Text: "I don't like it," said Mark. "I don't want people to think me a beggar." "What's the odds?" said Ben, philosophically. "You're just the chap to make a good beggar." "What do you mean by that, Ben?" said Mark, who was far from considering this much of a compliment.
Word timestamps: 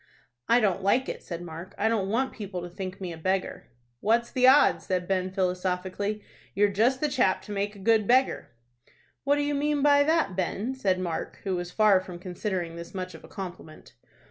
"I 0.49 0.59
don't 0.59 0.81
like 0.81 1.07
it," 1.07 1.21
said 1.21 1.43
Mark. 1.43 1.75
"I 1.77 1.87
don't 1.87 2.09
want 2.09 2.33
people 2.33 2.63
to 2.63 2.69
think 2.69 2.99
me 2.99 3.13
a 3.13 3.19
beggar." 3.19 3.67
"What's 3.99 4.31
the 4.31 4.47
odds?" 4.47 4.87
said 4.87 5.07
Ben, 5.07 5.31
philosophically. 5.31 6.23
"You're 6.55 6.69
just 6.71 7.01
the 7.01 7.07
chap 7.07 7.43
to 7.43 7.51
make 7.51 7.75
a 7.75 7.87
good 7.87 8.07
beggar." 8.07 8.49
"What 9.25 9.35
do 9.35 9.43
you 9.43 9.53
mean 9.53 9.83
by 9.83 10.01
that, 10.01 10.35
Ben?" 10.35 10.73
said 10.73 10.99
Mark, 10.99 11.41
who 11.43 11.55
was 11.55 11.69
far 11.69 12.01
from 12.01 12.17
considering 12.17 12.77
this 12.77 12.95
much 12.95 13.13
of 13.13 13.23
a 13.23 13.27
compliment. 13.27 13.93